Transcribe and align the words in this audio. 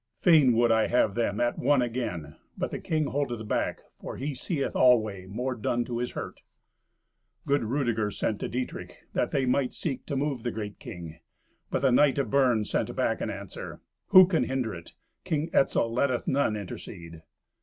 Fain 0.15 0.53
would 0.53 0.71
I 0.71 0.87
have 0.87 1.13
them 1.13 1.39
at 1.39 1.59
one 1.59 1.83
again, 1.83 2.35
but 2.57 2.71
the 2.71 2.79
king 2.79 3.05
holdeth 3.05 3.47
back, 3.47 3.81
for 3.99 4.17
he 4.17 4.33
seeth 4.33 4.75
always 4.75 5.29
more 5.29 5.53
done 5.53 5.85
to 5.85 5.99
his 5.99 6.13
hurt." 6.13 6.41
Good 7.45 7.63
Rudeger 7.65 8.09
sent 8.09 8.39
to 8.39 8.47
Dietrich, 8.49 9.03
that 9.13 9.29
they 9.29 9.45
might 9.45 9.75
seek 9.75 10.07
to 10.07 10.15
move 10.15 10.41
the 10.41 10.49
great 10.49 10.79
king. 10.79 11.19
But 11.69 11.83
the 11.83 11.91
knight 11.91 12.17
of 12.17 12.31
Bern 12.31 12.63
sent 12.65 12.95
back 12.95 13.21
answer, 13.21 13.79
"Who 14.07 14.25
can 14.25 14.45
hinder 14.45 14.73
it? 14.73 14.95
King 15.23 15.51
Etzel 15.53 15.93
letteth 15.93 16.27
none 16.27 16.55
intercede." 16.55 17.21